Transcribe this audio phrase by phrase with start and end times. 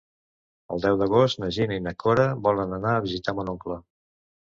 [0.75, 3.79] El deu d'agost na Gina i na Cora volen anar a visitar mon oncle.